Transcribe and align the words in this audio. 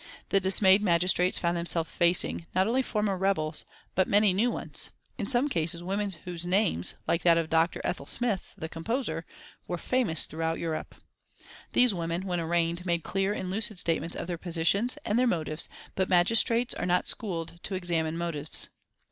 The 0.29 0.39
dismayed 0.39 0.81
magistrates 0.81 1.37
found 1.37 1.55
themselves 1.55 1.91
facing, 1.91 2.47
not 2.55 2.65
only 2.65 2.81
former 2.81 3.15
rebels, 3.15 3.65
but 3.93 4.07
many 4.07 4.33
new 4.33 4.49
ones, 4.49 4.89
in 5.19 5.27
some 5.27 5.47
cases, 5.47 5.83
women 5.83 6.09
whose 6.25 6.43
names, 6.43 6.95
like 7.07 7.21
that 7.21 7.37
of 7.37 7.51
Dr. 7.51 7.79
Ethel 7.83 8.07
Smyth, 8.07 8.55
the 8.57 8.67
composer, 8.67 9.27
were 9.67 9.77
famous 9.77 10.25
throughout 10.25 10.57
Europe. 10.57 10.95
These 11.73 11.93
women, 11.93 12.25
when 12.25 12.39
arraigned, 12.39 12.83
made 12.83 13.03
clear 13.03 13.31
and 13.31 13.51
lucid 13.51 13.77
statements 13.77 14.15
of 14.15 14.25
their 14.25 14.39
positions 14.39 14.97
and 15.05 15.19
their 15.19 15.27
motives, 15.27 15.69
but 15.93 16.09
magistrates 16.09 16.73
are 16.73 16.87
not 16.87 17.07
schooled 17.07 17.59
to 17.61 17.75
examine 17.75 18.17
motives. 18.17 18.69